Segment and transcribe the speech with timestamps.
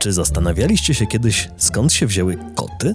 [0.00, 2.94] Czy zastanawialiście się kiedyś, skąd się wzięły koty?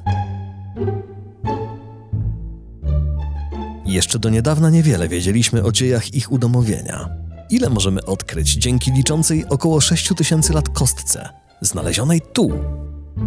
[3.86, 7.10] Jeszcze do niedawna niewiele wiedzieliśmy o dziejach ich udomowienia.
[7.50, 11.30] Ile możemy odkryć dzięki liczącej około 6 tysięcy lat kostce,
[11.62, 12.52] znalezionej tu,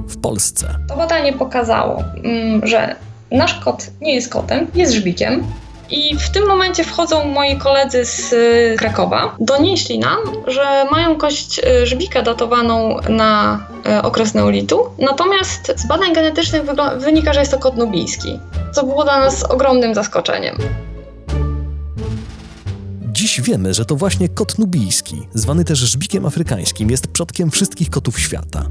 [0.08, 0.74] w Polsce?
[0.88, 2.96] To badanie pokazało, mm, że
[3.30, 5.44] nasz kot nie jest kotem, jest żbikiem.
[5.90, 9.36] I w tym momencie wchodzą moi koledzy z y, Krakowa.
[9.40, 13.60] Donieśli nam, że mają kość y, żbika datowaną na
[13.98, 16.62] y, okres neolitu, natomiast z badań genetycznych
[16.96, 18.40] wynika, że jest to kot nubijski,
[18.72, 20.56] co było dla nas ogromnym zaskoczeniem.
[23.12, 28.20] Dziś wiemy, że to właśnie kot nubijski, zwany też żbikiem afrykańskim, jest przodkiem wszystkich kotów
[28.20, 28.64] świata.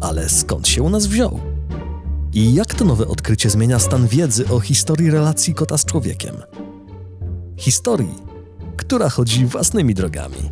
[0.00, 1.53] Ale skąd się u nas wziął?
[2.34, 6.34] I jak to nowe odkrycie zmienia stan wiedzy o historii relacji kota z człowiekiem?
[7.56, 8.14] Historii,
[8.76, 10.50] która chodzi własnymi drogami.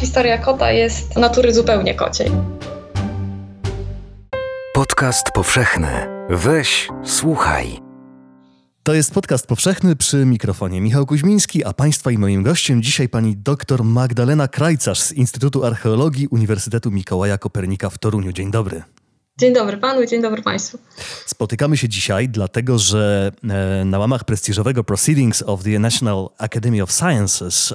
[0.00, 2.30] Historia kota jest natury zupełnie kociej.
[4.74, 5.88] Podcast powszechny.
[6.30, 7.80] Weź, słuchaj.
[8.82, 13.36] To jest podcast powszechny przy mikrofonie Michał Kuźmiński, a Państwa i moim gościem dzisiaj pani
[13.36, 18.32] dr Magdalena Krajcarz z Instytutu Archeologii Uniwersytetu Mikołaja Kopernika w Toruniu.
[18.32, 18.82] Dzień dobry.
[19.38, 20.78] Dzień dobry panu i dzień dobry państwu.
[21.26, 23.32] Spotykamy się dzisiaj, dlatego że
[23.80, 27.74] e, na łamach prestiżowego Proceedings of the National Academy of Sciences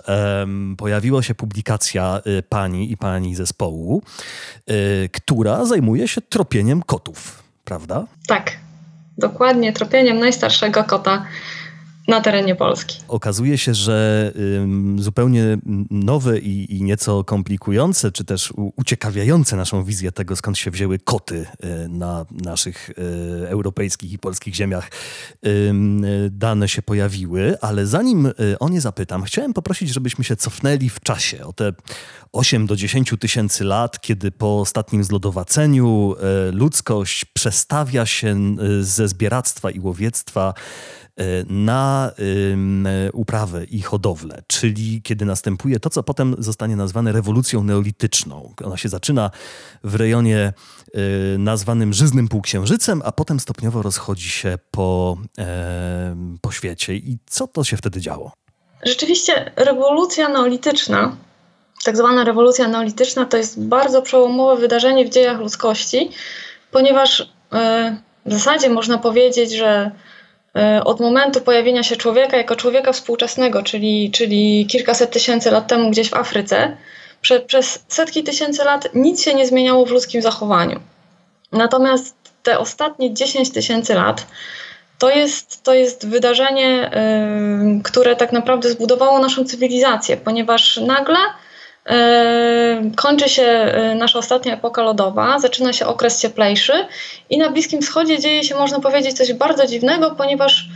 [0.77, 4.01] pojawiła się publikacja e, pani i pani zespołu,
[4.67, 4.73] e,
[5.09, 8.07] która zajmuje się tropieniem kotów, prawda?
[8.27, 8.51] Tak,
[9.17, 11.25] dokładnie tropieniem najstarszego kota
[12.07, 12.99] na terenie Polski.
[13.07, 14.31] Okazuje się, że
[14.95, 15.57] zupełnie
[15.89, 21.45] nowe i, nieco komplikujące, czy też uciekawiające naszą wizję tego, skąd się wzięły koty
[21.85, 22.93] y, na naszych y,
[23.47, 24.91] europejskich i polskich ziemiach,
[26.31, 30.99] dane się pojawiły, ale zanim y, o nie zapytam, chciałem poprosić, żebyśmy się cofnęli w
[30.99, 31.73] czasie o te
[32.33, 36.15] 8 do 10 tysięcy lat, kiedy po ostatnim zlodowaceniu
[36.51, 40.53] ludzkość przestawia się ze zbieractwa i łowiectwa
[41.19, 42.11] E, na
[43.13, 48.53] uprawę i hodowlę, czyli kiedy następuje to, co potem zostanie nazwane rewolucją neolityczną.
[48.63, 49.31] Ona się zaczyna
[49.83, 50.53] w rejonie
[50.93, 55.17] e, nazwanym Żyznym Półksiężycem, a potem stopniowo rozchodzi się po,
[56.41, 56.95] po świecie.
[56.95, 58.31] I co to się wtedy działo?
[58.85, 61.15] Rzeczywiście rewolucja neolityczna,
[61.83, 66.11] tak zwana rewolucja neolityczna, to jest bardzo przełomowe wydarzenie w dziejach ludzkości,
[66.71, 69.91] ponieważ e, w zasadzie można powiedzieć, że
[70.55, 75.89] E, od momentu pojawienia się człowieka jako człowieka współczesnego, czyli, czyli kilkaset tysięcy lat temu
[75.89, 76.77] gdzieś w Afryce,
[77.21, 80.79] prze, przez setki tysięcy lat nic się nie zmieniało w ludzkim zachowaniu.
[81.51, 84.27] Natomiast te ostatnie 10 tysięcy lat
[84.99, 86.91] to jest, to jest wydarzenie,
[87.75, 91.17] yy, które tak naprawdę zbudowało naszą cywilizację, ponieważ nagle
[92.95, 96.73] kończy się e, nasza ostatnia epoka lodowa, zaczyna się okres cieplejszy
[97.29, 100.67] i na Bliskim Wschodzie dzieje się, można powiedzieć, coś bardzo dziwnego, ponieważ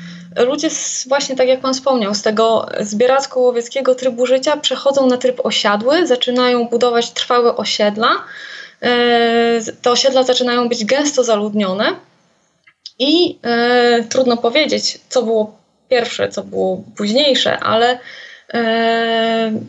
[0.47, 0.69] ludzie,
[1.07, 6.67] właśnie tak jak Pan wspomniał, z tego zbieracko-łowieckiego trybu życia przechodzą na tryb osiadły, zaczynają
[6.67, 8.09] budować trwałe osiedla.
[8.81, 8.89] E,
[9.81, 11.95] te osiedla zaczynają być gęsto zaludnione
[12.99, 13.39] i
[14.09, 15.57] trudno powiedzieć, co było
[15.89, 17.99] pierwsze, co było późniejsze, ale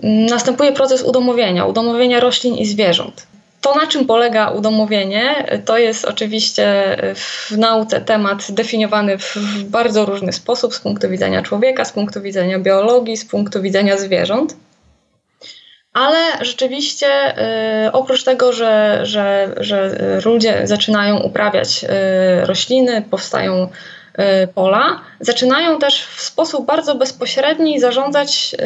[0.03, 3.27] następuje proces udomowienia, udomowienia roślin i zwierząt.
[3.61, 10.33] To, na czym polega udomowienie, to jest oczywiście w nauce temat definiowany w bardzo różny
[10.33, 14.57] sposób z punktu widzenia człowieka, z punktu widzenia biologii, z punktu widzenia zwierząt.
[15.93, 17.35] Ale rzeczywiście,
[17.87, 23.69] y, oprócz tego, że, że, że ludzie zaczynają uprawiać y, rośliny, powstają
[24.55, 28.57] pola, zaczynają też w sposób bardzo bezpośredni zarządzać,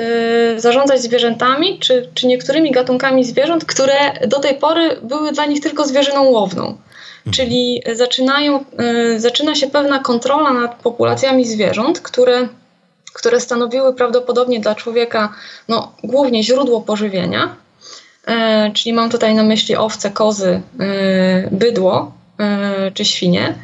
[0.57, 3.95] y, zarządzać zwierzętami czy, czy niektórymi gatunkami zwierząt, które
[4.27, 6.63] do tej pory były dla nich tylko zwierzyną łowną.
[6.67, 7.33] Mhm.
[7.33, 8.65] Czyli zaczynają,
[9.15, 12.49] y, zaczyna się pewna kontrola nad populacjami zwierząt, które,
[13.13, 15.33] które stanowiły prawdopodobnie dla człowieka
[15.69, 17.57] no, głównie źródło pożywienia.
[18.75, 20.61] Czyli mam tutaj na myśli owce, kozy,
[21.51, 22.13] bydło
[22.95, 23.55] czy świnie.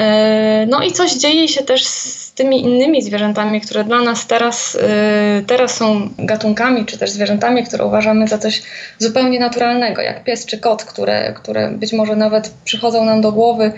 [0.00, 4.78] E, no i coś dzieje się też z tymi innymi zwierzętami, które dla nas teraz,
[4.82, 8.62] e, teraz są gatunkami, czy też zwierzętami, które uważamy za coś
[8.98, 13.72] zupełnie naturalnego, jak pies czy kot, które, które być może nawet przychodzą nam do głowy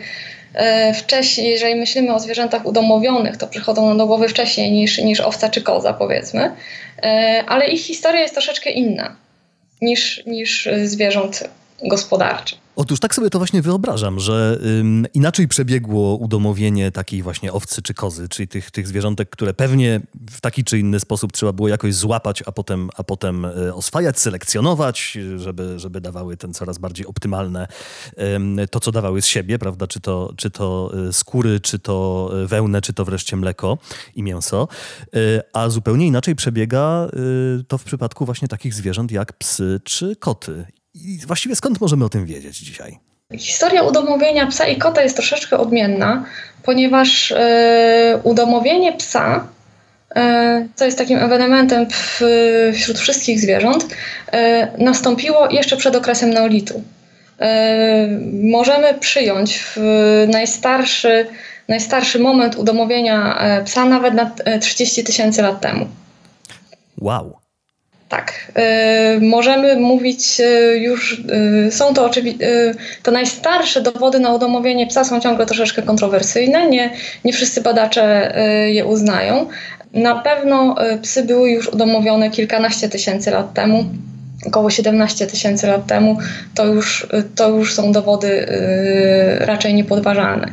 [0.55, 5.21] e, wcześniej, jeżeli myślimy o zwierzętach udomowionych, to przychodzą nam do głowy wcześniej niż, niż
[5.21, 6.51] owca czy koza, powiedzmy.
[7.47, 9.17] Ale ich historia jest troszeczkę inna
[9.81, 11.49] niż, niż zwierząt
[11.85, 12.62] gospodarczych.
[12.77, 17.95] Otóż tak sobie to właśnie wyobrażam, że ym, inaczej przebiegło udomowienie takiej właśnie owcy czy
[17.95, 21.95] kozy, czyli tych, tych zwierzątek, które pewnie w taki czy inny sposób trzeba było jakoś
[21.95, 27.69] złapać, a potem, a potem y, oswajać, selekcjonować, żeby, żeby dawały ten coraz bardziej optymalne
[28.35, 29.87] ym, to, co dawały z siebie, prawda?
[29.87, 33.79] Czy to, czy to y, skóry, czy to y, wełnę, czy to wreszcie mleko
[34.15, 34.69] i mięso.
[35.17, 37.09] Y, a zupełnie inaczej przebiega
[37.61, 40.65] y, to w przypadku właśnie takich zwierząt jak psy czy koty.
[40.95, 42.99] I właściwie skąd możemy o tym wiedzieć dzisiaj?
[43.39, 46.25] Historia udomowienia psa i kota jest troszeczkę odmienna,
[46.63, 49.47] ponieważ e, udomowienie psa,
[50.15, 51.87] e, co jest takim ewenementem
[52.75, 53.87] wśród wszystkich zwierząt,
[54.33, 56.83] e, nastąpiło jeszcze przed okresem neolitu.
[58.43, 59.65] Możemy przyjąć
[60.29, 61.27] najstarszy,
[61.69, 64.31] najstarszy moment udomowienia psa nawet na
[64.61, 65.89] 30 e, tysięcy lat temu.
[66.99, 67.42] Wow.
[68.13, 68.33] Tak,
[69.17, 71.19] y, możemy mówić y, już,
[71.67, 76.91] y, są to oczywiście, to najstarsze dowody na udomowienie psa są ciągle troszeczkę kontrowersyjne, nie,
[77.25, 78.35] nie wszyscy badacze
[78.67, 79.47] je uznają.
[79.93, 83.85] Na pewno psy były już udomowione kilkanaście tysięcy lat temu,
[84.47, 86.19] około 17 tysięcy lat temu,
[86.55, 87.07] to już,
[87.37, 88.47] to już są dowody
[89.39, 90.53] raczej niepodważalne.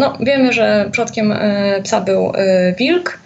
[0.00, 1.34] No, wiemy, że przodkiem
[1.82, 2.32] psa był
[2.78, 3.18] wilk,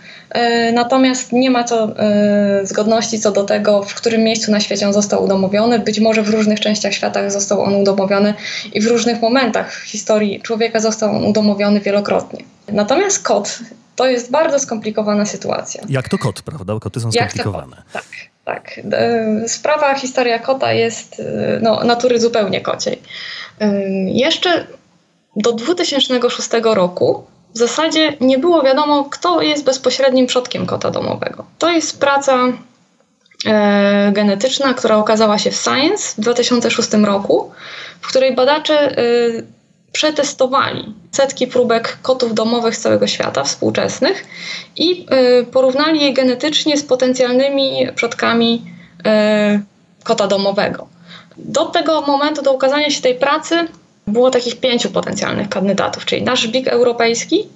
[0.73, 4.93] natomiast nie ma co e, zgodności co do tego, w którym miejscu na świecie on
[4.93, 5.79] został udomowiony.
[5.79, 8.35] Być może w różnych częściach świata został on udomowiony
[8.73, 12.45] i w różnych momentach w historii człowieka został on udomowiony wielokrotnie.
[12.69, 13.59] Natomiast kot
[13.97, 15.83] to jest bardzo skomplikowana sytuacja.
[15.89, 16.75] Jak to kot, prawda?
[16.81, 17.83] Koty są skomplikowane.
[17.93, 18.05] Tak,
[18.45, 18.81] tak.
[18.93, 21.23] E, sprawa, historia kota jest
[21.61, 23.03] no, natury zupełnie kociej.
[24.07, 24.67] Jeszcze
[25.37, 31.45] do 2006 roku w zasadzie nie było wiadomo, kto jest bezpośrednim przodkiem kota domowego.
[31.59, 32.39] To jest praca
[33.47, 37.53] e, genetyczna, która okazała się w Science w 2006 roku,
[38.01, 39.03] w której badacze e,
[39.93, 44.25] przetestowali setki próbek kotów domowych z całego świata, współczesnych,
[44.77, 48.63] i e, porównali je genetycznie z potencjalnymi przodkami
[49.05, 49.61] e,
[50.05, 50.87] kota domowego.
[51.37, 53.69] Do tego momentu, do ukazania się tej pracy,
[54.07, 57.49] było takich pięciu potencjalnych kandydatów, czyli nasz żbik europejski,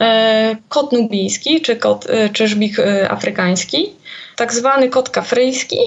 [0.00, 3.92] e, kot nubijski czy, kot, e, czy żbik e, afrykański,
[4.36, 5.78] tak zwany kot kafryjski,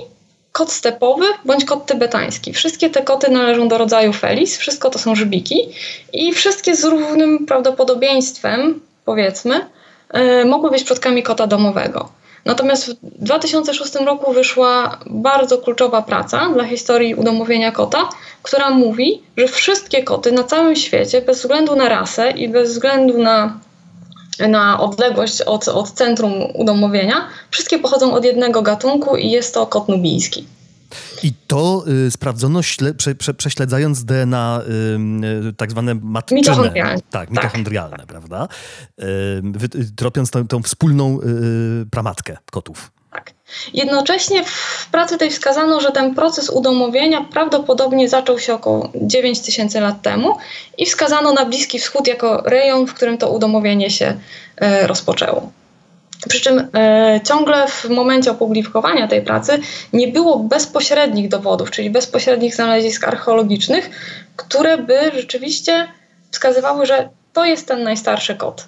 [0.51, 2.53] kot stepowy bądź kot tybetański.
[2.53, 5.69] Wszystkie te koty należą do rodzaju Felis, wszystko to są żbiki
[6.13, 9.65] i wszystkie z równym prawdopodobieństwem, powiedzmy,
[10.45, 12.20] mogły być przodkami kota domowego.
[12.45, 18.09] Natomiast w 2006 roku wyszła bardzo kluczowa praca dla historii udomowienia kota,
[18.43, 23.17] która mówi, że wszystkie koty na całym świecie, bez względu na rasę i bez względu
[23.17, 23.59] na,
[24.49, 29.87] na odległość od, od centrum udomowienia, wszystkie pochodzą od jednego gatunku i jest to kot
[29.87, 30.45] nubijski.
[31.23, 36.39] I to y, sprawdzono śle, prze, prze, prześledzając DNA y, y, tak zwane matczyne.
[36.39, 37.01] Mitochondrialne.
[37.09, 38.07] Tak, mitochondrialne, tak.
[38.07, 38.47] prawda?
[38.99, 42.91] Y, tropiąc tą, tą wspólną y, pramatkę kotów.
[43.11, 43.33] Tak.
[43.73, 49.79] Jednocześnie w pracy tej wskazano, że ten proces udomowienia prawdopodobnie zaczął się około 9 tysięcy
[49.79, 50.37] lat temu
[50.77, 54.19] i wskazano na Bliski Wschód jako rejon, w którym to udomowienie się
[54.61, 55.51] y, rozpoczęło.
[56.29, 59.59] Przy czym e, ciągle w momencie opublikowania tej pracy
[59.93, 63.89] nie było bezpośrednich dowodów, czyli bezpośrednich znalezisk archeologicznych,
[64.35, 65.87] które by rzeczywiście
[66.31, 68.67] wskazywały, że to jest ten najstarszy kot.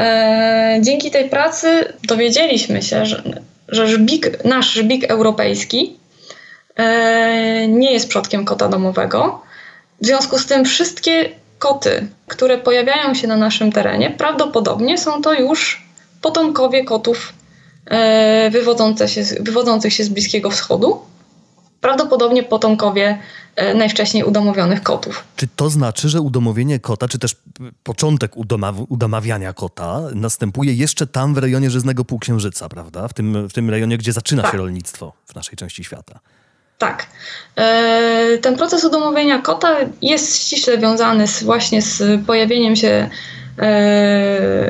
[0.00, 3.22] E, dzięki tej pracy dowiedzieliśmy się, że,
[3.68, 5.96] że żbik, nasz żbik europejski
[6.76, 9.42] e, nie jest przodkiem kota domowego.
[10.00, 15.32] W związku z tym wszystkie koty, które pojawiają się na naszym terenie, prawdopodobnie są to
[15.32, 15.85] już
[16.20, 17.32] potomkowie kotów
[17.86, 21.00] e, wywodzące się, wywodzących się z Bliskiego Wschodu,
[21.80, 23.18] prawdopodobnie potomkowie
[23.56, 25.24] e, najwcześniej udomowionych kotów.
[25.36, 27.36] Czy to znaczy, że udomowienie kota, czy też
[27.82, 33.08] początek udomaw- udomawiania kota następuje jeszcze tam w rejonie Żyznego Półksiężyca, prawda?
[33.08, 34.52] W tym, w tym rejonie, gdzie zaczyna tak.
[34.52, 36.20] się rolnictwo w naszej części świata.
[36.78, 37.06] Tak.
[37.56, 43.10] E, ten proces udomowienia kota jest ściśle wiązany z, właśnie z pojawieniem się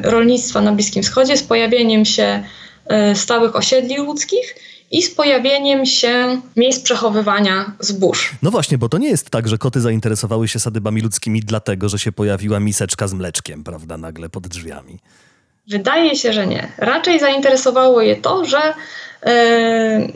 [0.02, 2.42] rolnictwa na Bliskim Wschodzie, z pojawieniem się
[2.86, 4.54] e, stałych osiedli ludzkich
[4.90, 8.34] i z pojawieniem się miejsc przechowywania zbóż.
[8.42, 11.98] No właśnie, bo to nie jest tak, że koty zainteresowały się sadybami ludzkimi dlatego, że
[11.98, 14.98] się pojawiła miseczka z mleczkiem, prawda, nagle pod drzwiami.
[15.68, 16.72] Wydaje się, że nie.
[16.78, 18.74] Raczej zainteresowało je to, że
[19.22, 20.08] e,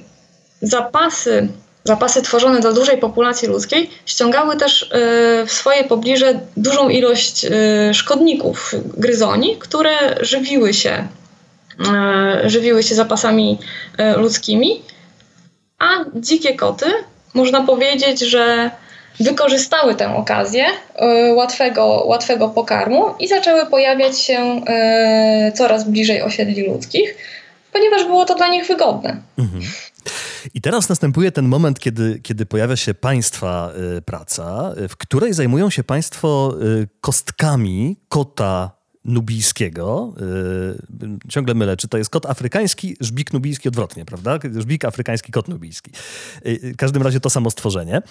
[0.63, 1.49] zapasy
[1.85, 4.87] zapasy tworzone dla dużej populacji ludzkiej ściągały też e,
[5.47, 7.51] w swoje pobliże dużą ilość e,
[7.95, 11.09] szkodników, gryzoni, które żywiły się,
[11.93, 13.59] e, żywiły się zapasami
[14.17, 14.83] ludzkimi,
[15.79, 16.87] a dzikie koty,
[17.35, 18.71] można powiedzieć, że
[19.21, 20.65] wykorzystały tę okazję
[21.35, 24.61] łatwego, łatwego pokarmu i zaczęły pojawiać się
[25.55, 27.15] coraz bliżej osiedli ludzkich,
[27.73, 29.17] ponieważ było to dla nich wygodne.
[29.39, 29.63] Mhm.
[30.55, 35.71] I teraz następuje ten moment, kiedy, kiedy pojawia się państwa y, praca, w której zajmują
[35.71, 40.15] się państwo y, kostkami kota nubijskiego.
[41.25, 44.39] Y, ciągle mylę, czy to jest kot afrykański, żbik nubijski odwrotnie, prawda?
[44.59, 45.91] Żbik afrykański, kot nubijski.
[46.45, 48.03] w każdym razie to samo stworzenie,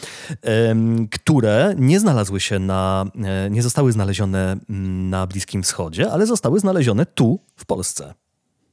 [1.12, 6.60] które nie znalazły się na, e, nie zostały znalezione mm, na Bliskim Wschodzie, ale zostały
[6.60, 8.14] znalezione tu, w Polsce.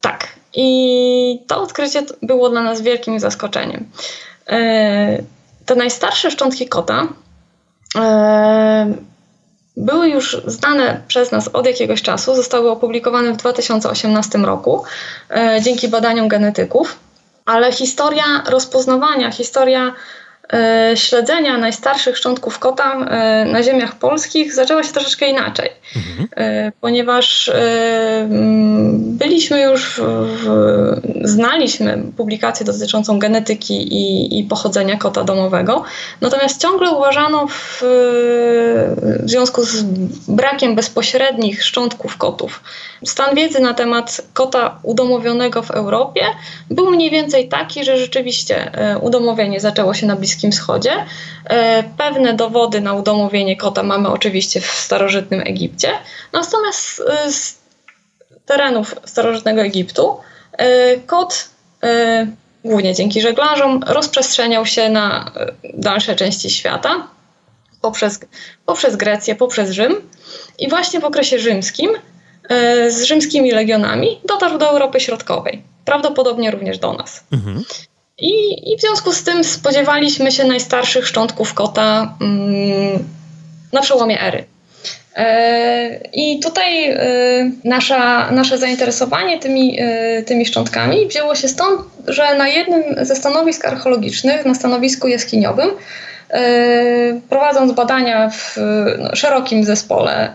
[0.06, 0.28] Tak.
[0.54, 3.88] I to odkrycie było dla nas wielkim zaskoczeniem.
[4.48, 5.22] E,
[5.66, 7.08] te najstarsze szczątki kota
[7.96, 8.94] e,
[9.76, 14.84] były już znane przez nas od jakiegoś czasu, zostały opublikowane w 2018 roku
[15.30, 16.98] e, dzięki badaniom genetyków,
[17.44, 19.92] ale historia rozpoznawania, historia
[20.94, 26.28] śledzenia najstarszych szczątków kota e, na ziemiach polskich zaczęła się troszeczkę inaczej, mhm.
[26.36, 27.50] E, ponieważ
[28.96, 30.46] byliśmy już, w,
[31.22, 35.84] znaliśmy publikację dotyczącą genetyki i, i, pochodzenia kota domowego,
[36.20, 39.82] natomiast ciągle uważano w, w związku z
[40.28, 42.60] brakiem bezpośrednich szczątków kotów,
[43.04, 46.20] stan wiedzy na temat kota udomowionego w Europie
[46.70, 50.92] był mniej więcej taki, że rzeczywiście udomowienie zaczęło się na Bliskim Bliskim Wschodzie.
[51.44, 55.90] E, pewne dowody na udomowienie kota mamy oczywiście w starożytnym Egipcie,
[56.32, 57.58] natomiast e, z
[58.46, 60.16] terenów starożytnego Egiptu
[60.52, 61.48] e, kot
[62.64, 65.32] głównie dzięki żeglarzom rozprzestrzeniał się na
[65.74, 67.08] dalsze części świata
[67.82, 68.20] poprzez,
[68.66, 69.94] poprzez Grecję, poprzez Rzym
[70.58, 71.90] i właśnie w okresie rzymskim
[72.88, 77.24] z rzymskimi legionami dotarł do Europy Środkowej, prawdopodobnie również do nas.
[77.32, 77.64] Mhm.
[78.18, 83.04] I, I w związku z tym spodziewaliśmy się najstarszych szczątków kota mm,
[83.72, 84.44] na przełomie ery.
[85.16, 86.98] E, I tutaj e,
[87.64, 93.64] nasza, nasze zainteresowanie tymi, e, tymi szczątkami wzięło się stąd, że na jednym ze stanowisk
[93.64, 95.70] archeologicznych, na stanowisku jaskiniowym,
[97.28, 98.56] prowadząc badania w
[98.98, 100.32] no, szerokim zespole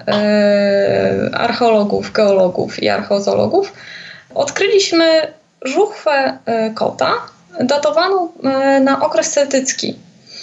[1.34, 3.74] archeologów, geologów i archeozologów,
[4.36, 6.38] odkryliśmy żuchwę
[6.76, 7.14] kota,
[7.60, 9.96] datowaną e, na okres celtycki.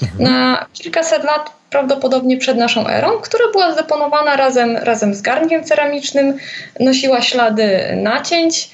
[0.03, 0.23] Mhm.
[0.23, 6.37] Na kilkaset lat prawdopodobnie przed naszą erą, która była zdeponowana razem, razem z garnkiem ceramicznym,
[6.81, 8.71] nosiła ślady nacięć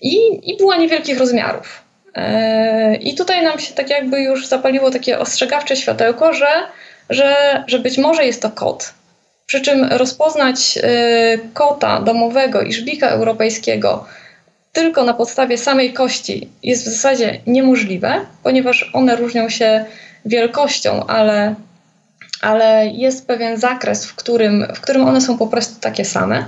[0.00, 0.16] i,
[0.50, 1.82] i była niewielkich rozmiarów.
[2.14, 6.48] E, I tutaj nam się tak jakby już zapaliło takie ostrzegawcze światełko, że,
[7.10, 8.94] że, że być może jest to kot.
[9.46, 14.06] Przy czym rozpoznać e, kota domowego i żbika europejskiego
[14.76, 19.84] tylko na podstawie samej kości jest w zasadzie niemożliwe, ponieważ one różnią się
[20.24, 21.54] wielkością, ale,
[22.40, 26.44] ale jest pewien zakres, w którym, w którym one są po prostu takie same.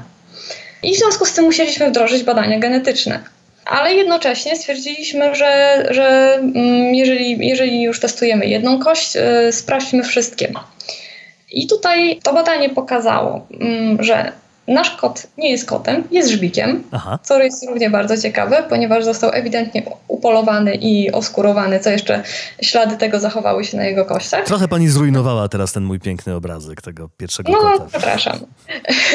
[0.82, 3.20] I w związku z tym musieliśmy wdrożyć badania genetyczne.
[3.66, 10.52] Ale jednocześnie stwierdziliśmy, że, że mm, jeżeli, jeżeli już testujemy jedną kość, y, sprawdźmy wszystkie.
[11.52, 14.32] I tutaj to badanie pokazało, mm, że
[14.68, 17.18] Nasz kot nie jest kotem, jest żbikiem, Aha.
[17.22, 22.22] co jest równie bardzo ciekawe, ponieważ został ewidentnie upolowany i oskurowany, co jeszcze
[22.62, 24.44] ślady tego zachowały się na jego kościach.
[24.44, 27.78] Trochę pani zrujnowała teraz ten mój piękny obrazek tego pierwszego no, kota.
[27.78, 28.38] No, przepraszam.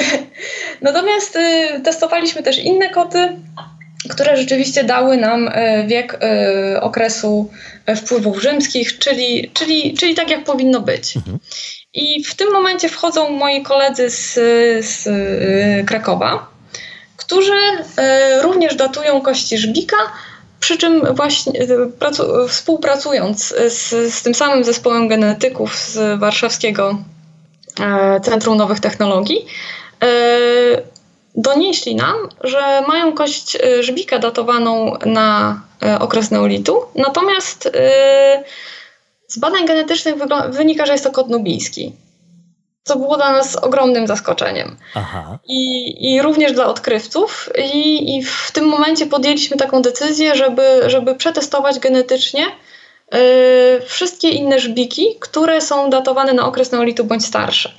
[0.81, 3.37] Natomiast y, testowaliśmy też inne koty,
[4.09, 5.51] które rzeczywiście dały nam y,
[5.87, 6.19] wiek
[6.75, 7.49] y, okresu
[7.95, 11.17] wpływów rzymskich, czyli, czyli, czyli tak jak powinno być.
[11.17, 11.39] Mhm.
[11.93, 14.33] I w tym momencie wchodzą moi koledzy z,
[14.85, 16.47] z y, Krakowa,
[17.17, 19.97] którzy y, również datują kości żbika,
[20.59, 26.97] przy czym właśnie y, pracu, współpracując z, z tym samym zespołem genetyków z Warszawskiego
[28.23, 29.45] Centrum Nowych Technologii,
[31.35, 35.61] donieśli nam, że mają kość żbika datowaną na
[35.99, 37.69] okres neolitu, natomiast
[39.33, 40.15] z badań genetycznych
[40.49, 41.95] wynika, że jest to kot nubijski.
[42.83, 44.77] Co było dla nas ogromnym zaskoczeniem.
[44.95, 45.39] Aha.
[45.47, 47.49] I, I również dla odkrywców.
[47.73, 53.19] I, I w tym momencie podjęliśmy taką decyzję, żeby, żeby przetestować genetycznie yy,
[53.85, 57.71] wszystkie inne żbiki, które są datowane na okres neolitu bądź starsze.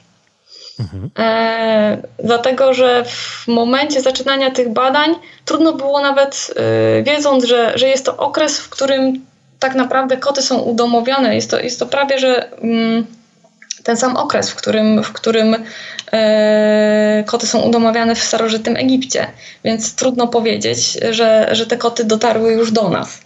[0.80, 1.10] Mhm.
[1.18, 7.88] E, dlatego, że w momencie zaczynania tych badań trudno było nawet, e, wiedząc, że, że
[7.88, 9.24] jest to okres, w którym
[9.64, 11.34] tak naprawdę koty są udomowione.
[11.34, 13.06] Jest to, jest to prawie, że mm,
[13.84, 15.56] ten sam okres, w którym, w którym
[16.12, 19.26] e, koty są udomowiane w starożytnym Egipcie.
[19.64, 23.20] Więc trudno powiedzieć, że, że te koty dotarły już do nas.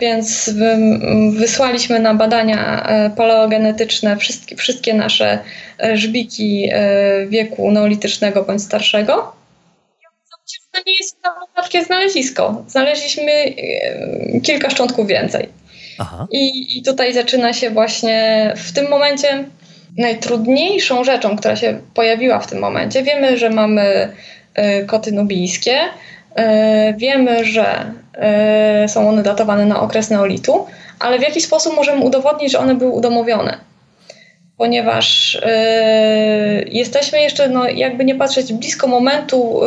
[0.00, 0.50] więc
[1.32, 5.38] wysłaliśmy na badania e, paleogenetyczne wszystkie, wszystkie nasze
[5.82, 9.32] e, żbiki e, wieku neolitycznego bądź starszego.
[10.72, 11.16] To nie jest
[11.54, 12.64] takie znalezisko.
[12.68, 13.32] Znaleźliśmy
[14.42, 15.61] kilka szczątków więcej.
[16.30, 19.44] I, I tutaj zaczyna się właśnie w tym momencie
[19.98, 23.02] najtrudniejszą rzeczą, która się pojawiła w tym momencie.
[23.02, 24.08] Wiemy, że mamy
[24.86, 25.78] koty nubijskie,
[26.96, 30.66] wiemy, że E, są one datowane na okres neolitu,
[30.98, 33.58] ale w jaki sposób możemy udowodnić, że one były udomowione?
[34.56, 35.38] Ponieważ
[36.66, 39.60] jesteśmy jeszcze, no, jakby nie patrzeć, blisko momentu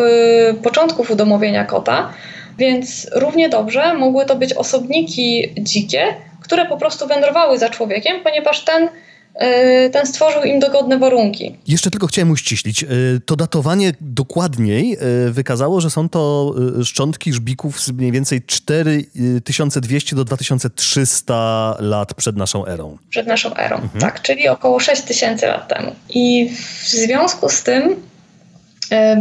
[0.63, 2.10] początków udomowienia kota,
[2.57, 8.65] więc równie dobrze mogły to być osobniki dzikie, które po prostu wędrowały za człowiekiem, ponieważ
[8.65, 8.89] ten
[9.35, 11.57] E, ten stworzył im dogodne warunki.
[11.67, 12.83] Jeszcze tylko chciałem uściślić.
[12.83, 12.88] E,
[13.25, 20.24] to datowanie dokładniej e, wykazało, że są to szczątki żbików z mniej więcej 4200 do
[20.24, 22.97] 2300 lat przed naszą erą.
[23.09, 24.01] Przed naszą erą, mhm.
[24.01, 25.95] tak, czyli około 6000 lat temu.
[26.09, 26.50] I
[26.83, 27.95] w związku z tym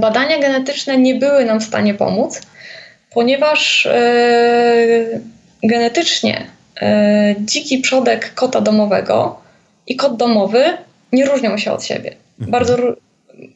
[0.00, 2.40] badania genetyczne nie były nam w stanie pomóc,
[3.14, 3.88] ponieważ
[5.62, 6.46] genetycznie
[7.40, 9.40] dziki przodek kota domowego
[9.86, 10.64] i kot domowy
[11.12, 12.14] nie różnią się od siebie.
[12.40, 12.50] Mhm.
[12.50, 12.76] Bardzo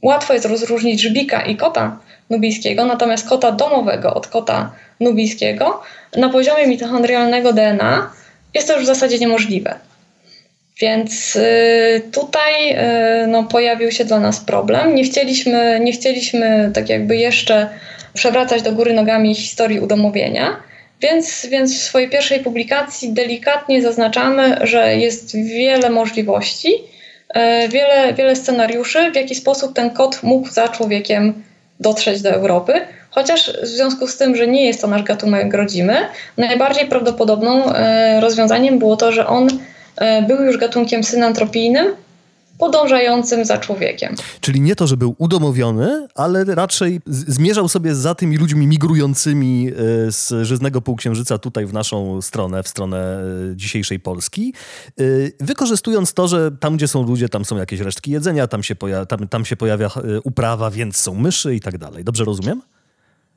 [0.03, 1.99] łatwo jest rozróżnić żbika i kota
[2.31, 5.83] nubijskiego, natomiast kota domowego od kota nubijskiego
[6.17, 8.11] na poziomie mitochondrialnego DNA
[8.55, 9.75] jest to już w zasadzie niemożliwe.
[10.81, 14.95] Więc y, tutaj y, no, pojawił się dla nas problem.
[14.95, 17.69] Nie chcieliśmy, nie chcieliśmy tak jakby jeszcze
[18.15, 20.57] przewracać do góry nogami historii udomowienia,
[21.01, 26.75] więc, więc w swojej pierwszej publikacji delikatnie zaznaczamy, że jest wiele możliwości,
[27.29, 31.43] e, wiele, wiele scenariuszy, w jaki sposób ten kot mógł za człowiekiem
[31.81, 32.73] dotrzeć do Europy.
[33.11, 35.97] Chociaż w związku z tym, że nie jest to nasz gatunek rodzimy,
[36.37, 39.49] najbardziej prawdopodobną e, rozwiązaniem było to, że on
[39.97, 41.87] e, był już gatunkiem synantropijnym,
[42.59, 44.15] podążającym za człowiekiem.
[44.41, 49.73] Czyli nie to, że był udomowiony, ale raczej zmierzał sobie za tymi ludźmi migrującymi e,
[50.13, 53.21] z Żyznego Półksiężyca tutaj w naszą stronę, w stronę
[53.53, 54.55] e, dzisiejszej Polski,
[55.01, 55.03] e,
[55.41, 59.07] wykorzystując to, że tam, gdzie są ludzie, tam są jakieś resztki jedzenia, tam się, poja
[59.07, 59.91] tam, tam się pojawia
[60.25, 62.05] uprawa, więc są myszy i tak dalej.
[62.05, 62.63] Dobrze rozumiem?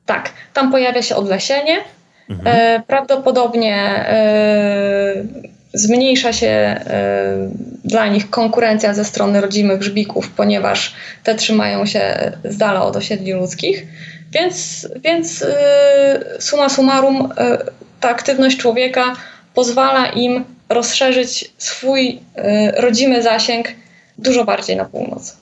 [0.06, 1.84] Tak, tam pojawia się odlesienie.
[2.28, 2.56] Mhm.
[2.56, 3.76] E, prawdopodobnie
[4.08, 5.24] e,
[5.74, 7.50] zmniejsza się e,
[7.84, 13.32] dla nich konkurencja ze strony rodzimych żbików, ponieważ te trzymają się z dala od osiedli
[13.32, 13.86] ludzkich.
[14.32, 17.58] Więc, więc e, summa summarum e,
[18.00, 19.16] ta aktywność człowieka
[19.54, 22.20] pozwala im rozszerzyć swój
[22.76, 23.68] rodzimy zasięg
[24.18, 25.36] dużo bardziej na północ.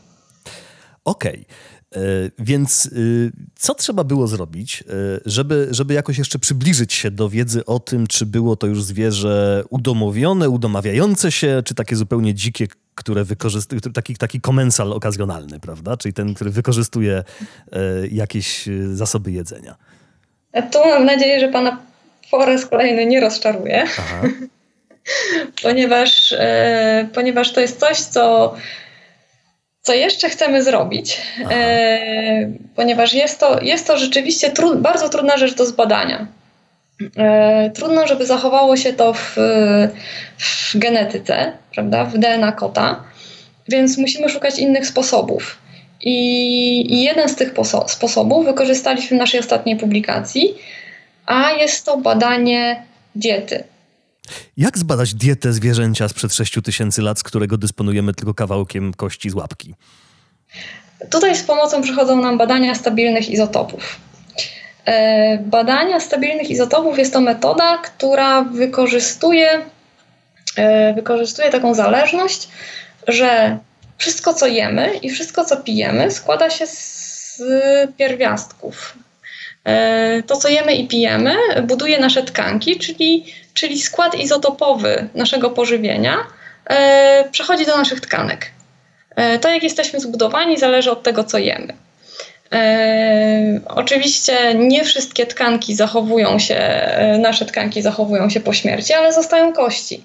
[1.04, 1.32] Okej.
[1.32, 1.69] Okay.
[1.96, 2.00] E,
[2.38, 4.84] więc y, co trzeba było zrobić, e,
[5.26, 9.64] żeby, żeby jakoś jeszcze przybliżyć się do wiedzy o tym, czy było to już zwierzę
[9.70, 15.96] udomowione, udomawiające się, czy takie zupełnie dzikie, które wykorzystuje, taki, taki komensal okazjonalny, prawda?
[15.96, 17.24] Czyli ten, który wykorzystuje
[17.72, 19.76] e, jakieś zasoby jedzenia.
[20.72, 21.78] Tu mam nadzieję, że pana
[22.30, 23.86] po raz kolejny nie rozczaruje,
[25.62, 26.34] ponieważ,
[27.14, 28.54] ponieważ to jest coś, co
[29.82, 35.66] co jeszcze chcemy zrobić, e, ponieważ jest to, jest to rzeczywiście bardzo trudna rzecz do
[35.66, 36.26] zbadania.
[37.16, 39.36] E, trudno, żeby zachowało się to w,
[40.38, 43.04] w genetyce, prawda, w DNA kota,
[43.68, 45.58] więc musimy szukać innych sposobów.
[46.02, 47.52] I, I, jeden z tych
[47.86, 50.54] sposobów wykorzystaliśmy w naszej ostatniej publikacji,
[51.26, 52.82] a jest to badanie
[53.14, 53.64] diety.
[54.56, 59.74] Jak zbadać dietę zwierzęcia sprzed 6000 lat, z którego dysponujemy tylko kawałkiem kości z łapki?
[61.10, 63.96] Tutaj z pomocą przychodzą nam badania stabilnych izotopów.
[64.84, 69.60] E, badania stabilnych izotopów jest to metoda, która wykorzystuje,
[70.56, 72.48] e, wykorzystuje taką zależność,
[73.08, 73.58] że
[73.98, 77.42] wszystko co jemy i wszystko co pijemy składa się z
[77.96, 78.94] pierwiastków.
[79.64, 86.16] E, to, co jemy i pijemy, buduje nasze tkanki, czyli czyli skład izotopowy naszego pożywienia,
[86.66, 88.50] e, przechodzi do naszych tkanek.
[89.16, 91.74] E, to, jak jesteśmy zbudowani, zależy od tego, co jemy.
[92.52, 99.52] E, oczywiście nie wszystkie tkanki zachowują się, nasze tkanki zachowują się po śmierci, ale zostają
[99.52, 100.04] kości.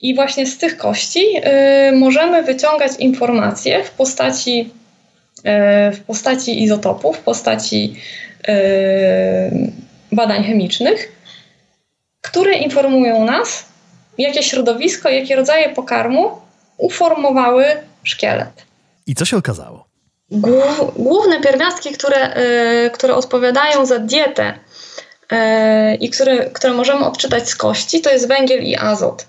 [0.00, 1.24] I właśnie z tych kości
[1.92, 4.70] możemy wyciągać informacje w postaci,
[5.92, 7.96] w postaci izotopów, w postaci
[10.12, 11.17] badań chemicznych,
[12.28, 13.64] które informują nas,
[14.18, 16.40] jakie środowisko, jakie rodzaje pokarmu
[16.76, 17.64] uformowały
[18.04, 18.64] szkielet.
[19.06, 19.88] I co się okazało?
[20.96, 22.34] Główne pierwiastki, które,
[22.82, 24.54] yy, które odpowiadają za dietę
[26.00, 29.26] i które, które możemy odczytać z kości, to jest węgiel i azot.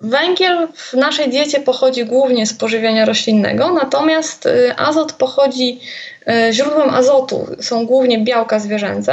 [0.00, 5.80] Węgiel w naszej diecie pochodzi głównie z pożywienia roślinnego, natomiast azot pochodzi,
[6.50, 9.12] źródłem azotu są głównie białka zwierzęce.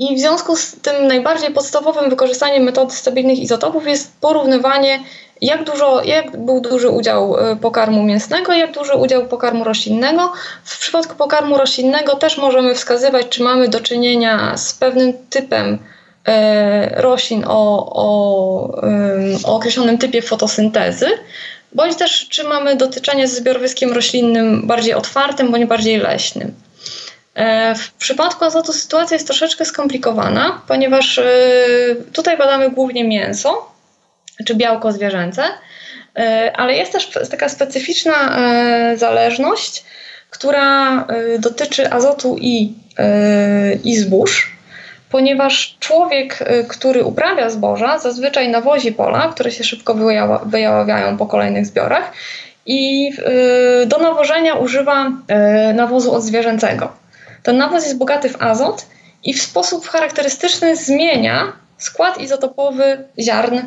[0.00, 5.00] I w związku z tym najbardziej podstawowym wykorzystaniem metody stabilnych izotopów jest porównywanie,
[5.40, 10.32] jak, dużo, jak był duży udział e, pokarmu mięsnego, jak duży udział pokarmu roślinnego.
[10.64, 15.78] W przypadku pokarmu roślinnego też możemy wskazywać, czy mamy do czynienia z pewnym typem
[16.26, 18.82] e, roślin o, o,
[19.44, 21.06] o określonym typie fotosyntezy,
[21.72, 26.54] bądź też czy mamy do czynienia z zbiorowiskiem roślinnym bardziej otwartym bądź bardziej leśnym.
[27.40, 31.24] E, w przypadku azotu sytuacja jest troszeczkę skomplikowana, ponieważ e,
[32.12, 33.72] tutaj badamy głównie mięso
[34.46, 35.42] czy białko zwierzęce,
[36.16, 38.38] e, ale jest też taka specyficzna
[38.96, 39.84] zależność,
[40.30, 41.06] która
[41.38, 42.74] dotyczy azotu i,
[43.84, 44.56] i zbóż,
[45.10, 49.94] ponieważ człowiek, który uprawia zboża, zazwyczaj nawozi pola, które się szybko
[50.46, 52.12] wyjaławiają po kolejnych zbiorach
[52.66, 53.10] i
[53.86, 55.12] do nawożenia używa
[55.74, 57.00] nawozu odzwierzęcego.
[57.42, 58.86] Ten nawóz jest bogaty w azot
[59.24, 63.58] i w sposób charakterystyczny zmienia skład izotopowy ziarn,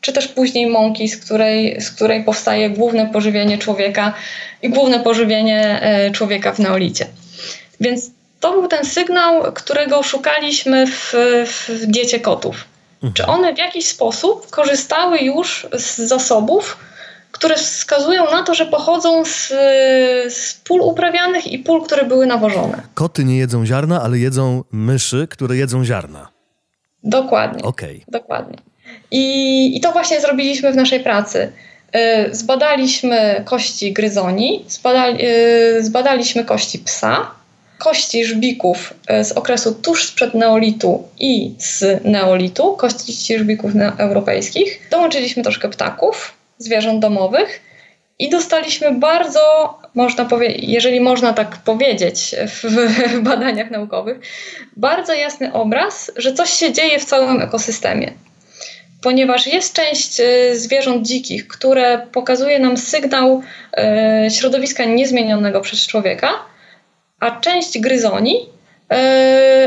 [0.00, 4.12] czy też później mąki, z której, z której powstaje główne pożywienie człowieka
[4.62, 7.06] i główne pożywienie e, człowieka w neolicie.
[7.80, 8.10] Więc
[8.40, 11.14] to był ten sygnał, którego szukaliśmy w,
[11.46, 12.64] w diecie kotów.
[12.94, 13.12] Mhm.
[13.12, 16.76] Czy one w jakiś sposób korzystały już z zasobów,
[17.36, 19.48] które wskazują na to, że pochodzą z,
[20.34, 22.82] z pól uprawianych i pól, które były nawożone.
[22.94, 26.28] Koty nie jedzą ziarna, ale jedzą myszy, które jedzą ziarna.
[27.04, 27.62] Dokładnie.
[27.62, 28.00] Okay.
[28.08, 28.56] Dokładnie.
[29.10, 31.52] I, I to właśnie zrobiliśmy w naszej pracy.
[31.96, 37.30] Y, zbadaliśmy kości gryzoni, zbadali, y, zbadaliśmy kości psa,
[37.78, 44.88] kości żbików y, z okresu tuż sprzed neolitu i z neolitu, kości żbików europejskich.
[44.90, 47.60] Dołączyliśmy troszkę ptaków, zwierząt domowych
[48.18, 49.40] i dostaliśmy bardzo,
[49.94, 52.64] można powiedzieć, jeżeli można tak powiedzieć w,
[53.14, 54.18] w badaniach naukowych,
[54.76, 58.12] bardzo jasny obraz, że coś się dzieje w całym ekosystemie.
[59.02, 63.42] Ponieważ jest część e, zwierząt dzikich, które pokazuje nam sygnał
[63.76, 66.28] e, środowiska niezmienionego przez człowieka,
[67.20, 68.48] a część gryzoni
[68.90, 68.96] e,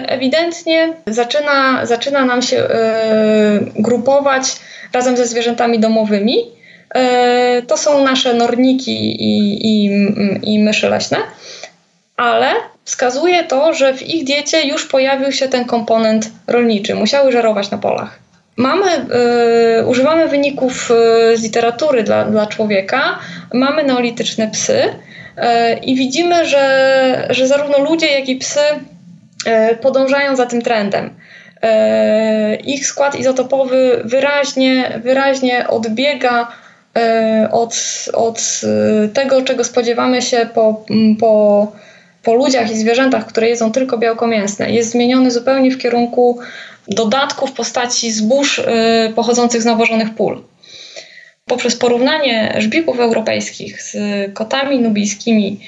[0.07, 2.67] ewidentnie zaczyna, zaczyna nam się
[3.75, 4.43] grupować
[4.93, 6.58] razem ze zwierzętami domowymi
[7.67, 9.89] to są nasze norniki i, i,
[10.53, 11.17] i myszy leśne,
[12.17, 12.51] ale
[12.83, 16.95] wskazuje to, że w ich diecie już pojawił się ten komponent rolniczy.
[16.95, 18.19] Musiały żerować na polach.
[18.57, 18.85] Mamy,
[19.81, 23.19] y, używamy wyników y, z literatury dla, dla człowieka,
[23.53, 28.59] mamy neolityczne psy y, i widzimy, że, że zarówno ludzie, jak i psy
[29.81, 31.15] podążają za tym trendem.
[32.65, 36.68] Ich skład izotopowy wyraźnie, wyraźnie odbiega E,
[37.51, 37.75] od,
[38.13, 40.85] od e, tego, czego spodziewamy się po,
[41.19, 41.71] po,
[42.23, 44.71] po ludziach i zwierzętach, które jedzą tylko białko mięsne.
[44.71, 46.39] Jest zmieniony zupełnie w kierunku
[46.87, 50.43] dodatku w postaci zbóż e, pochodzących z nawożonych pól.
[51.45, 53.97] Poprzez porównanie żbików europejskich z
[54.33, 55.59] kotami nubijskimi,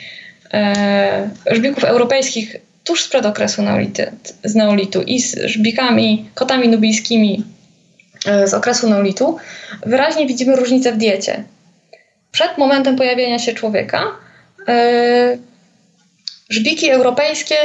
[1.52, 4.12] żbików europejskich tuż sprzed okresu neolity,
[4.44, 7.61] z neolitu i z żbikami, kotami nubijskimi E,
[8.46, 9.38] z okresu neolitu,
[9.86, 11.44] wyraźnie widzimy różnicę w diecie.
[12.32, 14.04] Przed momentem pojawienia się człowieka
[14.68, 15.38] e,
[16.50, 17.56] żbiki europejskie,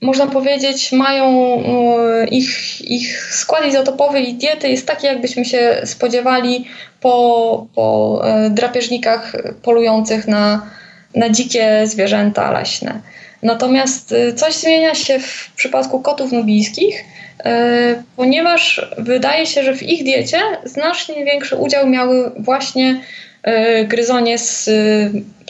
[0.00, 1.26] można powiedzieć, mają
[1.58, 6.68] e, ich, ich skład izotopowy i diety jest taki, jakbyśmy się spodziewali
[7.00, 10.70] po, po drapieżnikach polujących na,
[11.14, 13.00] na dzikie zwierzęta leśne.
[13.44, 17.04] Natomiast coś zmienia się w przypadku kotów nubijskich,
[17.44, 23.00] E, ponieważ wydaje się, że w ich diecie znacznie większy udział miały właśnie
[23.42, 24.64] e, gryzonie z,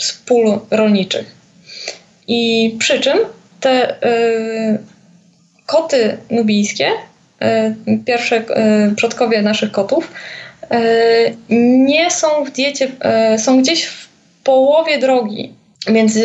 [0.01, 1.35] z pól rolniczych.
[2.29, 3.19] I przy czym
[3.61, 3.97] te
[5.67, 6.91] koty nubijskie,
[8.07, 8.43] pierwsze
[8.97, 10.13] przodkowie naszych kotów,
[11.87, 12.89] nie są w diecie,
[13.39, 14.09] są gdzieś w
[14.45, 15.53] połowie drogi
[15.89, 16.25] między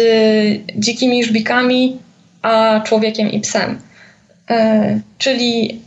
[0.76, 1.98] dzikimi żbikami
[2.42, 3.82] a człowiekiem i psem.
[4.50, 5.82] E, czyli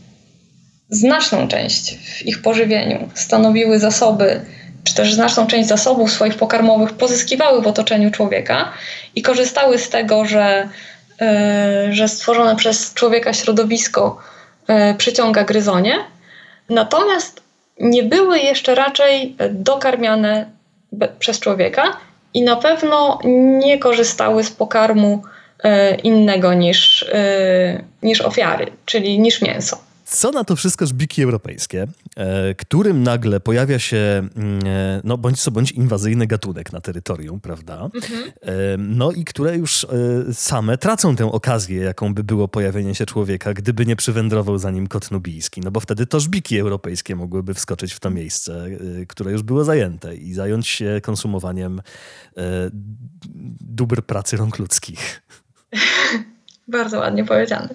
[0.91, 4.41] znaczną część w ich pożywieniu stanowiły zasoby,
[4.85, 8.73] czy też znaczną część zasobów swoich pokarmowych pozyskiwały w otoczeniu człowieka
[9.15, 10.69] i korzystały z tego, że,
[11.21, 14.19] e, że stworzone przez człowieka środowisko
[14.69, 15.95] e, przyciąga gryzonie.
[16.69, 17.43] Natomiast
[17.81, 20.51] nie były jeszcze raczej dokarmiane
[21.19, 21.97] przez człowieka
[22.35, 23.19] i na pewno
[23.59, 25.23] nie korzystały z pokarmu
[26.03, 27.11] innego niż,
[28.03, 29.79] niż ofiary, czyli niż mięso.
[30.13, 35.43] Co na to wszystko żbiki europejskie, e, którym nagle pojawia się mm, e, no bądź
[35.43, 37.91] co bądź inwazyjny gatunek na terytorium, prawda?
[37.95, 38.23] Mhm.
[38.43, 39.87] E, no i które już
[40.33, 44.87] same tracą tę okazję, jaką by było pojawienie się człowieka, gdyby nie przywędrował za nim
[44.87, 45.61] kot nubijski.
[45.61, 48.67] No bo wtedy to żbiki europejskie mogłyby wskoczyć w to miejsce,
[49.09, 51.83] które już było zajęte i zająć się konsumowaniem
[53.61, 55.23] dóbr pracy rąk ludzkich.
[56.69, 57.69] Bardzo ładnie powiedziane.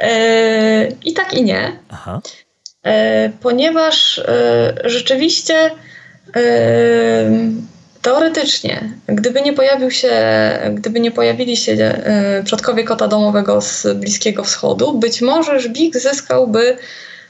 [0.00, 1.72] E, I tak i nie.
[1.88, 2.20] Aha.
[2.82, 5.70] E, ponieważ e, rzeczywiście
[8.02, 10.12] teoretycznie, gdyby nie pojawił się,
[10.74, 11.76] gdyby nie pojawili się
[12.44, 16.76] przodkowie kota domowego z Bliskiego Wschodu, być może żbik zyskałby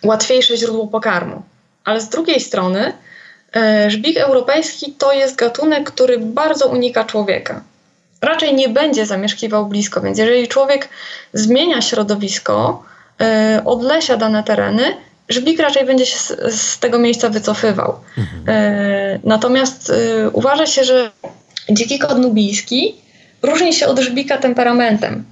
[0.04, 1.42] łatwiejsze źródło pokarmu.
[1.84, 2.92] Ale z drugiej strony,
[3.88, 7.62] żbik europejski to jest gatunek, który bardzo unika człowieka
[8.20, 10.00] raczej nie będzie zamieszkiwał blisko.
[10.00, 10.88] Więc jeżeli człowiek
[11.32, 12.82] zmienia środowisko,
[13.20, 13.26] yy,
[13.64, 14.96] odlesia dane tereny,
[15.28, 17.94] żbik raczej będzie się z, z tego miejsca wycofywał.
[18.18, 18.42] Mhm.
[18.46, 21.10] Yy, natomiast yy, uważa się, że
[21.70, 22.94] dziki kot nubijski
[23.42, 25.24] różni się od żbika temperamentem.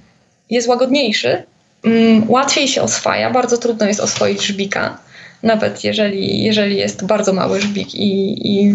[0.49, 1.43] Jest łagodniejszy,
[1.83, 5.04] mm, łatwiej się oswaja, bardzo trudno jest oswoić żbika
[5.45, 8.73] nawet jeżeli, jeżeli jest bardzo mały żbik i, i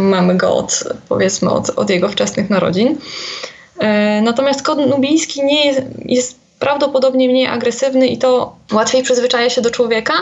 [0.00, 2.98] mamy go od, powiedzmy od, od jego wczesnych narodzin.
[3.78, 9.60] E, natomiast kot nubijski nie jest, jest prawdopodobnie mniej agresywny i to łatwiej przyzwyczaja się
[9.60, 10.12] do człowieka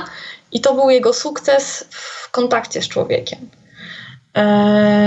[0.53, 3.39] i to był jego sukces w kontakcie z człowiekiem.
[4.35, 4.45] E,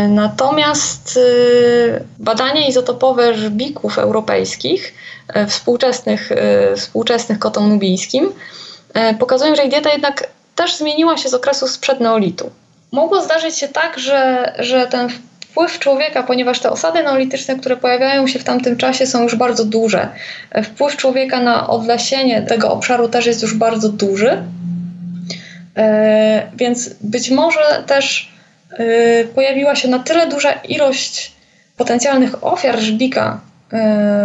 [0.10, 4.94] natomiast e, badania izotopowe żbików europejskich,
[5.48, 6.30] współczesnych,
[6.76, 8.32] współczesnych kotom nubijskim,
[9.20, 12.52] pokazują, że ich dieta jednak też zmieniła się z okresu sprzed neolitu.
[12.92, 15.10] Mogło zdarzyć się tak, że, że ten
[15.52, 19.66] wpływ człowieka, ponieważ te osady neolityczne, które pojawiają się w tamtym czasie, są już bardzo
[19.66, 20.10] duże.
[20.52, 24.44] E, wpływ człowieka na odlesienie tego obszaru też jest już bardzo duży.
[25.78, 28.32] E, więc być może też
[29.36, 31.32] pojawiła się na tyle duża ilość
[31.78, 33.40] potencjalnych ofiar żbika,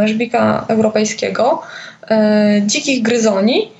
[0.04, 1.62] żbika europejskiego,
[2.66, 3.72] dzikich gryzoni,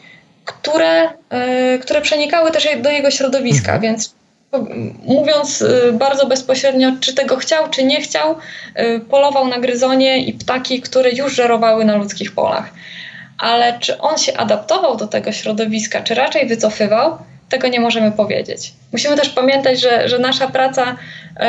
[0.47, 3.83] które, e, które przenikały też do jego środowiska, mhm.
[3.83, 4.15] więc
[5.05, 8.37] mówiąc e, bardzo bezpośrednio, czy tego chciał, czy nie chciał,
[8.75, 12.71] e, polował na gryzonie i ptaki, które już żerowały na ludzkich polach.
[13.39, 18.73] Ale czy on się adaptował do tego środowiska, czy raczej wycofywał, tego nie możemy powiedzieć.
[18.93, 20.97] Musimy też pamiętać, że, że nasza praca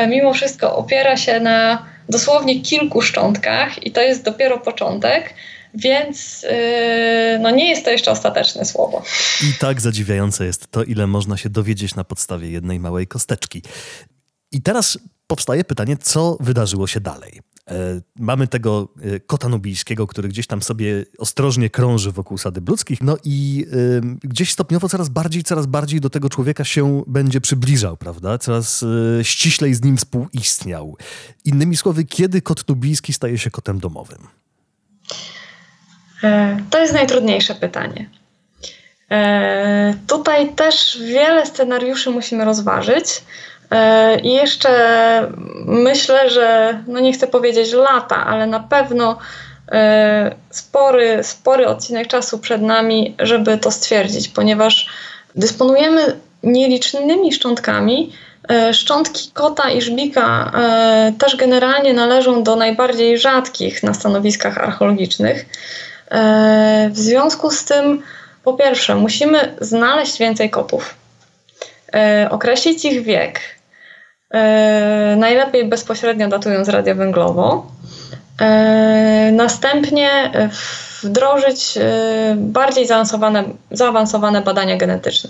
[0.07, 5.33] mimo wszystko opiera się na dosłownie kilku szczątkach i to jest dopiero początek.
[5.77, 9.03] Więc yy, no nie jest to jeszcze ostateczne słowo.
[9.43, 13.61] I tak zadziwiające jest to, ile można się dowiedzieć na podstawie jednej małej kosteczki.
[14.51, 17.41] I teraz powstaje pytanie, co wydarzyło się dalej.
[17.67, 23.01] E, mamy tego e, kota nubijskiego, który gdzieś tam sobie ostrożnie krąży wokół sady ludzkich,
[23.01, 23.65] no i
[24.23, 28.37] gdzieś stopniowo coraz bardziej, coraz bardziej do tego człowieka się będzie przybliżał, prawda?
[28.37, 28.83] Coraz
[29.19, 30.97] e, ściślej z nim współistniał.
[31.45, 34.27] Innymi słowy, kiedy kot nubijski staje się kotem domowym?
[36.23, 38.09] E, to jest najtrudniejsze pytanie.
[39.11, 43.05] E, tutaj też wiele scenariuszy musimy rozważyć.
[43.71, 44.71] E, I jeszcze
[45.65, 49.17] myślę, że no nie chcę powiedzieć lata, ale na pewno
[50.49, 54.89] spory, spory odcinek czasu przed nami, żeby to stwierdzić, ponieważ
[55.35, 58.13] dysponujemy nielicznymi szczątkami.
[58.73, 60.51] Szczątki kota i żbika
[61.19, 65.45] też generalnie należą do najbardziej rzadkich na stanowiskach archeologicznych.
[66.11, 68.03] E, w związku z tym,
[68.43, 70.95] po pierwsze, musimy znaleźć więcej kotów,
[71.93, 73.41] e, określić ich wiek,
[74.33, 77.71] e, najlepiej bezpośrednio datując radiowęglowo,
[79.31, 80.09] następnie
[81.03, 81.77] wdrożyć
[82.35, 85.29] bardziej zaawansowane, zaawansowane badania genetyczne.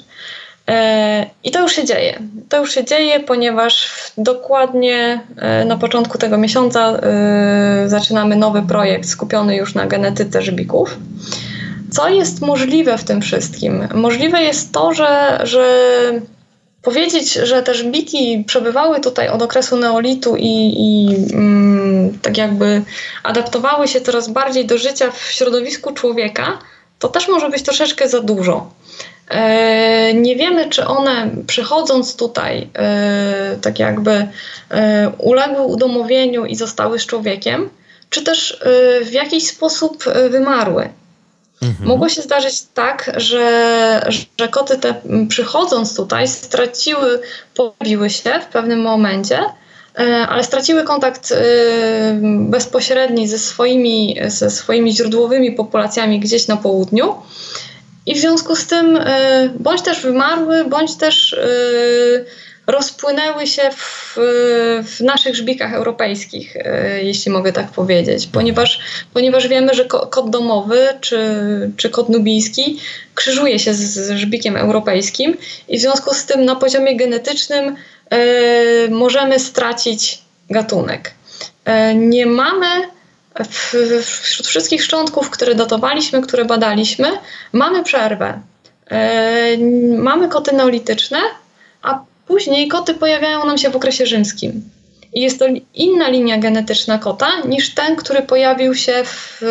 [1.43, 2.19] I to już się dzieje.
[2.49, 9.09] To już się dzieje, ponieważ dokładnie e, na początku tego miesiąca e, zaczynamy nowy projekt
[9.09, 10.97] skupiony już na genetyce żybików.
[11.91, 13.87] Co jest możliwe w tym wszystkim?
[13.93, 15.67] Możliwe jest to, że, że
[16.81, 22.81] powiedzieć, że te żbiki przebywały tutaj od okresu neolitu i, i mm, tak jakby
[23.23, 26.59] adaptowały się coraz bardziej do życia w środowisku człowieka,
[26.99, 28.69] to też może być troszeczkę za dużo.
[29.29, 34.27] E, nie wiemy, czy one przychodząc tutaj, e, tak jakby
[34.71, 37.69] e, uległy udomowieniu i zostały z człowiekiem,
[38.09, 38.59] czy też
[39.05, 40.89] w jakiś sposób wymarły.
[41.61, 41.87] Mhm.
[41.87, 44.09] Mogło się zdarzyć tak, że,
[44.39, 47.19] że koty te przychodząc tutaj straciły,
[47.55, 49.39] pojawiły się w pewnym momencie
[50.29, 51.33] ale straciły kontakt
[52.23, 57.15] bezpośredni ze swoimi, ze swoimi źródłowymi populacjami gdzieś na południu.
[58.07, 58.99] I w związku z tym
[59.59, 61.35] bądź też wymarły, bądź też
[62.67, 64.15] rozpłynęły się w,
[64.83, 68.79] w naszych żbikach europejskich, e, jeśli mogę tak powiedzieć, ponieważ,
[69.13, 71.19] ponieważ wiemy, że kot domowy czy,
[71.77, 72.79] czy kot nubijski
[73.15, 77.75] krzyżuje się z żbikiem europejskim i w związku z tym na poziomie genetycznym
[78.89, 81.13] możemy stracić gatunek.
[81.95, 82.67] Nie mamy
[84.01, 87.07] wśród wszystkich szczątków, które datowaliśmy, które badaliśmy,
[87.53, 88.41] mamy przerwę.
[88.91, 89.57] Y,
[89.97, 91.19] mamy koty neolityczne,
[91.81, 94.69] a Później koty pojawiają nam się w okresie rzymskim.
[95.13, 99.41] I jest to inna linia genetyczna kota niż ten, który pojawił się w,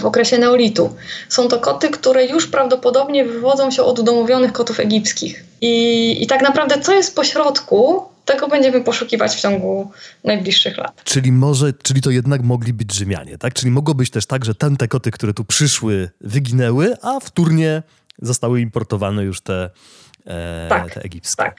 [0.00, 0.96] w okresie neolitu.
[1.28, 5.44] Są to koty, które już prawdopodobnie wywodzą się od udomowionych kotów egipskich.
[5.60, 9.90] I, i tak naprawdę, co jest pośrodku, tego będziemy poszukiwać w ciągu
[10.24, 11.04] najbliższych lat.
[11.04, 13.54] Czyli może, czyli to jednak mogli być Rzymianie, tak?
[13.54, 17.82] Czyli mogło być też tak, że ten, te koty, które tu przyszły, wyginęły, a wtórnie
[18.18, 19.70] zostały importowane już te
[20.26, 21.42] e, tak, te egipskie.
[21.42, 21.56] Tak.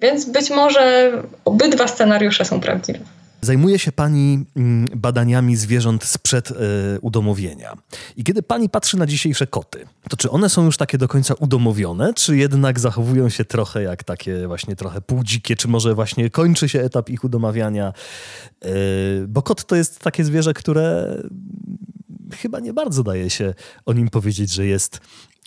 [0.00, 1.12] Więc być może
[1.44, 2.98] obydwa scenariusze są prawdziwe.
[3.40, 6.54] Zajmuje się pani mm, badaniami zwierząt sprzed y,
[7.00, 7.76] udomowienia.
[8.16, 11.34] I kiedy pani patrzy na dzisiejsze koty, to czy one są już takie do końca
[11.34, 16.68] udomowione, czy jednak zachowują się trochę jak takie właśnie trochę półdzikie, czy może właśnie kończy
[16.68, 17.92] się etap ich udomawiania?
[18.64, 21.16] Y, bo kot to jest takie zwierzę, które
[22.34, 23.54] chyba nie bardzo daje się
[23.86, 25.00] o nim powiedzieć, że jest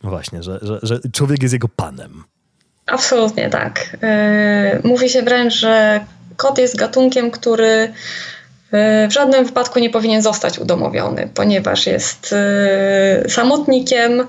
[0.04, 2.24] właśnie, że, że, że człowiek jest jego panem.
[2.86, 3.98] Absolutnie tak.
[4.02, 6.06] E, mówi się wręcz, że
[6.40, 7.94] kot jest gatunkiem, który
[8.72, 14.28] e, w żadnym wypadku nie powinien zostać udomowiony, ponieważ jest e, samotnikiem,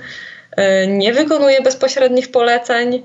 [0.88, 3.02] nie wykonuje bezpośrednich poleceń,